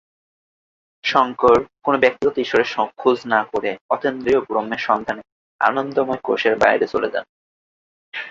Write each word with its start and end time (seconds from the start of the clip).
শঙ্কর, 1.03 1.57
কোনো 1.83 1.97
ব্যক্তিগত 1.97 2.35
ঈশ্বরের 2.37 2.69
খোঁজ 2.97 3.17
না 3.25 3.43
করে, 3.43 3.71
অতীন্দ্রিয় 3.89 4.39
ব্রহ্মের 4.41 4.81
সন্ধানে 4.87 5.21
আনন্দময় 5.61 6.21
কোষের 6.23 6.55
বাইরে 6.55 6.85
চলে 6.87 7.09
যান। 7.11 7.25